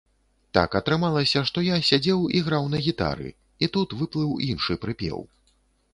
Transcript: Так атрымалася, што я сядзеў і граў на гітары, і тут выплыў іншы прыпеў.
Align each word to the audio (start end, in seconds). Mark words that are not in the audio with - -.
Так 0.57 0.77
атрымалася, 0.79 1.43
што 1.49 1.63
я 1.67 1.75
сядзеў 1.91 2.25
і 2.39 2.43
граў 2.49 2.63
на 2.77 2.83
гітары, 2.87 3.29
і 3.67 3.73
тут 3.77 3.89
выплыў 4.03 4.31
іншы 4.51 4.73
прыпеў. 4.87 5.17